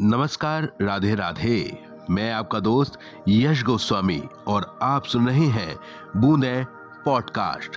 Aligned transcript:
नमस्कार, 0.00 0.72
राधे 0.82 1.14
राधे। 1.14 1.84
मैं 2.10 2.32
आपका 2.32 2.60
दोस्त 2.60 2.98
यश 3.28 3.64
गोस्वामी 3.64 4.22
और 4.46 4.78
आप 4.82 5.04
सुन 5.04 5.26
रहे 5.26 5.46
हैं 5.46 5.76
बूंदे 6.16 6.66
पॉडकास्ट। 7.04 7.76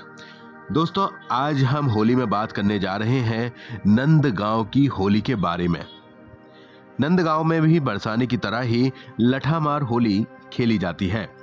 दोस्तों, 0.72 1.08
आज 1.32 1.64
हम 1.64 1.86
होली 1.86 2.16
में 2.16 2.30
बात 2.30 2.52
करने 2.52 2.80
जा 2.80 2.96
रहे 2.96 3.20
हैं 3.20 3.56
नंदगांव 3.88 4.66
की 4.66 4.86
होली 4.86 5.22
के 5.22 5.36
बारे 5.36 5.68
में। 5.68 5.86
नंदगांव 7.02 7.44
में 7.44 7.62
भी 7.62 7.80
बरसाने 7.80 8.28
की 8.28 8.38
तरह 8.38 8.60
ही 8.60 8.92
लठामार 9.20 9.82
होली 9.82 10.26
खेली 10.54 10.78
जाती 10.78 11.08
है। 11.08 11.36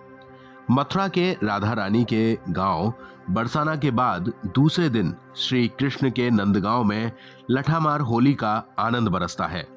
मथुरा 0.70 1.08
के 1.08 1.32
राधा 1.32 1.72
रानी 1.72 2.04
के 2.04 2.38
गाँव 2.48 2.94
बरसाना 3.30 3.76
के 3.76 3.90
बाद 3.90 4.32
दूसरे 4.46 4.88
दिन 4.88 5.14
श्री 5.36 5.68
कृष्ण 5.68 6.10
के 6.10 6.30
नंदगांव 6.30 6.84
में 6.84 7.12
लठामार 7.50 8.00
होली 8.00 8.34
का 8.34 8.64
आनंद 8.78 9.08
बरसता 9.08 9.46
है। 9.46 9.73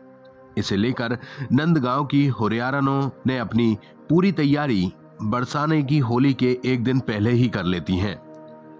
इसे 0.57 0.75
लेकर 0.75 1.17
नंदगांव 1.51 2.05
की 2.05 2.27
होरियारनों 2.27 3.09
ने 3.27 3.37
अपनी 3.37 3.77
पूरी 4.09 4.31
तैयारी 4.31 4.91
बरसाने 5.21 5.81
की 5.83 5.99
होली 5.99 6.33
के 6.33 6.57
एक 6.65 6.83
दिन 6.83 6.99
पहले 6.99 7.31
ही 7.31 7.47
कर 7.49 7.63
लेती 7.63 7.97
हैं। 7.97 8.15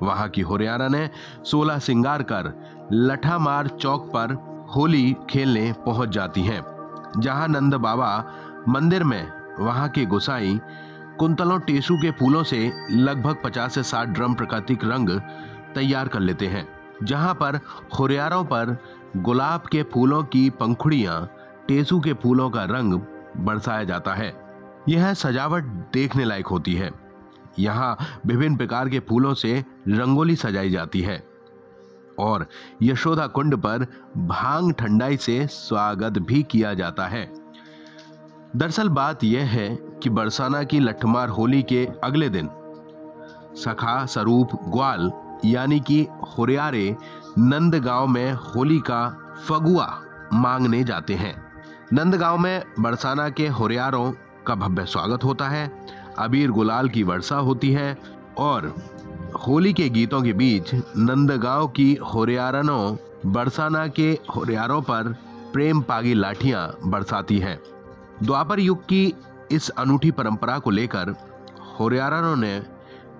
वहाँ 0.02 0.28
की 0.30 0.42
होरियारा 0.42 0.88
ने 0.88 1.10
सोलह 1.44 1.80
सिंगार 1.80 2.24
कर 2.24 2.54
लठामार 2.92 3.68
चौक 3.68 4.10
पर 4.16 4.34
होली 4.76 5.16
खेलने 5.30 5.72
पहुँच 5.86 6.10
जाती 6.10 6.42
हैं, 6.42 6.62
जहाँ 7.20 7.48
नंद 7.48 7.76
बाबा 7.76 8.10
मंदिर 8.68 9.04
में 9.04 9.32
वहाँ 9.60 9.90
के 9.90 10.06
गुसाई 10.06 10.60
कुंतलों 11.20 11.60
टेसू 11.60 11.96
के 11.98 12.12
फूलों 12.12 12.44
से 12.44 12.72
लगभग 12.92 13.42
50 13.46 13.70
से 13.70 13.84
60 13.84 14.08
ड्रम 14.08 14.34
प्राकृतिक 14.34 14.84
रंग 14.84 15.10
तैयार 15.76 16.08
कर 16.08 16.20
लेते 16.20 16.48
हैं, 16.48 16.68
जहाँ 17.04 17.34
पर 17.34 17.60
खुरियारों 17.94 18.44
पर 18.44 18.78
गुलाब 19.18 19.62
के 19.72 19.84
फूलों 19.84 20.24
की 20.24 20.50
पंखुड़ियाँ 20.50 21.20
टेसू 21.68 22.00
के 22.00 22.14
फूलों 22.14 22.50
का 22.50 22.64
रंग 22.64 22.94
बरसाया 23.38 23.84
जाता 23.84 24.14
है। 24.14 24.34
यह 24.90 25.14
सजावट 25.14 25.64
देखने 25.64 26.26
लायक 26.26 26.48
होती 26.48 26.74
है। 26.74 26.92
यहाँ 27.60 27.98
विभिन्न 28.26 28.58
प्रकार 28.58 28.90
के 28.90 29.00
फूलों 29.00 29.34
से 29.34 29.66
रंगोली 29.88 30.36
सजाई 30.36 30.70
जाती 30.70 31.02
है 31.02 31.24
और 32.20 32.48
यशोदा 32.82 33.28
कुंड 33.28 33.56
पर 33.56 33.86
भाँग 34.18 34.72
ठंडाई 34.74 35.18
से 35.18 35.48
स्वागत 35.48 36.20
भी 36.20 36.44
किया 36.44 36.74
जाता 36.74 37.08
है। 37.08 37.34
दरअसल 38.56 38.90
बात 38.90 39.24
यह 39.24 39.46
है 39.46 39.68
कि 40.04 40.10
बरसाना 40.10 40.64
की 40.64 40.80
लठमार 40.80 41.30
होली 41.30 41.64
के 41.64 41.88
अगले 42.04 42.30
दिन 42.30 42.50
सखा 43.56 44.06
स्वरूप 44.06 44.50
ग्वाल 44.68 45.12
यानी 45.46 45.80
कि 45.80 46.08
हुरियारे 46.38 46.96
नंदगांव 47.38 48.08
में 48.08 48.32
होली 48.32 48.80
का 48.80 49.10
फगुआ 49.48 50.02
मांगने 50.34 50.84
जाते 50.84 51.14
हैं। 51.14 51.47
नंदगांव 51.94 52.38
में 52.38 52.64
बरसाना 52.80 53.30
के 53.30 53.48
होरियारों 53.48 54.12
का 54.48 54.56
भव्य 54.56 54.86
स्वागत 54.86 55.24
होता 55.24 55.48
है। 55.48 55.86
अबीर 56.20 56.52
गुलाल 56.52 56.90
की 56.90 57.04
वर्षा 57.04 57.36
होती 57.36 57.72
है 57.72 57.98
और 58.38 58.76
होली 59.48 59.74
के 59.74 59.90
गीतों 59.90 60.22
के 60.22 60.34
बीच 60.34 60.76
नंदगांव 60.76 61.68
की 61.68 61.96
होरियारनों, 62.14 62.96
बरसाना 63.26 63.88
के 63.88 64.20
होरियारों 64.36 64.82
पर 64.82 65.16
प्रेम 65.54 65.82
पागी 65.82 66.14
लाठियाँ 66.14 66.78
बरसाती 66.86 67.40
हैं। 67.40 67.60
द्वापर 68.24 68.60
युग 68.60 68.84
की 68.84 69.14
इस 69.52 69.70
अनूठी 69.70 70.12
परंपरा 70.12 70.60
को 70.60 70.70
लेकर 70.70 71.16
होरियारनों 71.80 72.36
ने 72.36 72.64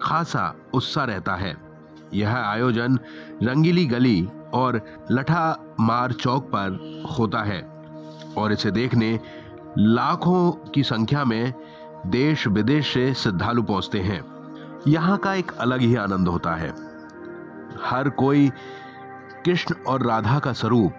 खासा 0.02 0.56
उत्साह 0.74 1.04
रहता 1.04 1.36
है। 1.36 1.58
यह 2.14 2.36
आयोजन 2.36 3.00
रंगीली 3.44 3.86
गली 3.86 4.30
और 4.54 4.82
लठा 5.12 5.76
मार 5.80 6.12
चौक 6.12 6.44
पर 6.44 7.04
होता 7.20 7.44
है। 7.44 7.77
और 8.38 8.52
इसे 8.52 8.72
देखने 8.72 9.20
लाखों 9.78 10.52
की 10.52 10.84
संख्या 10.84 11.26
में 11.26 11.54
देश 12.08 12.48
विदेश 12.48 12.94
से 12.94 13.14
श्रद्धालु 13.14 13.64
पहुँचते 13.64 14.00
हैं। 14.00 14.26
यहाँ 14.88 15.18
का 15.18 15.34
एक 15.34 15.52
अलग 15.52 15.80
ही 15.80 15.96
आनंद 15.96 16.28
होता 16.28 16.52
है। 16.52 16.70
हर 17.84 18.10
कोई 18.10 18.52
कृष्ण 19.46 19.76
और 19.88 20.06
राधा 20.06 20.40
का 20.40 20.54
स्वरूप 20.54 20.94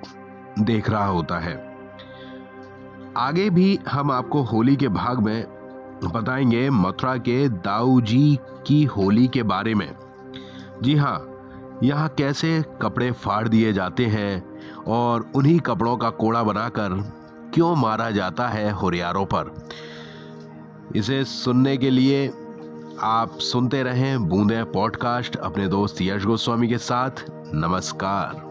देख 0.59 0.91
रहा 0.91 1.07
होता 1.07 1.39
है। 1.39 1.77
आगे 3.17 3.51
भी 3.51 3.79
हम 3.89 4.11
आपको 4.11 4.43
होली 4.43 4.77
के 4.77 4.89
भाग 4.89 5.19
में 5.19 5.47
बताएँगे 6.05 6.71
मथुरा 6.71 7.17
के 7.17 7.49
दाऊ 7.49 8.01
जी 8.01 8.39
की 8.67 8.85
होली 8.85 9.29
के 9.29 9.43
बारे 9.43 9.75
में। 9.75 9.97
जी 10.83 10.97
हाँ 10.97 11.35
यहाँ 11.83 12.09
कैसे 12.09 12.65
कपड़े 12.83 13.13
फाड़ 13.13 13.49
दिए 13.49 13.73
जाते 13.73 14.07
हैं 14.07 14.58
और 14.89 15.31
उन्हीं 15.35 15.61
कपड़ों 15.61 15.97
का 15.97 16.11
कोड़ा 16.11 16.43
बनाकर 16.43 17.13
क्यों 17.55 17.77
मारा 17.77 18.11
जाता 18.11 18.49
है 18.49 18.71
हुरियारों 18.71 19.27
पर? 19.27 19.69
इसे 20.97 21.25
सुनने 21.25 21.77
के 21.77 21.91
लिए 21.91 22.29
आप 23.01 23.39
सुनते 23.39 23.83
रहें 23.83 24.29
बूंदे 24.29 24.65
पॉडकास्ट 24.65 25.37
अपने 25.37 25.69
दोस्त 25.69 25.97
यश 26.01 26.25
गोस्वामी 26.25 26.69
के 26.69 26.79
साथ। 26.79 27.11
नमस्कार। 27.55 28.48